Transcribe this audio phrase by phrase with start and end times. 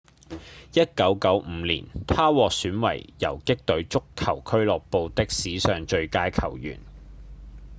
[0.73, 6.79] 1995年他獲選為游擊隊足球俱樂部的史上最佳球員